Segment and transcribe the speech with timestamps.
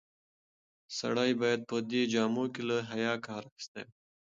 [0.99, 3.91] سړی باید په دې جامو کې له حیا کار اخیستی وای.